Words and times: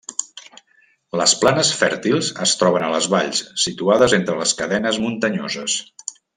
Les 1.21 1.35
planes 1.41 1.69
fèrtils 1.81 2.31
es 2.47 2.55
troben 2.63 2.87
a 2.87 2.91
les 2.95 3.11
valls 3.17 3.43
situades 3.67 4.17
entre 4.21 4.39
les 4.41 4.57
cadenes 4.63 4.99
muntanyoses. 5.07 5.81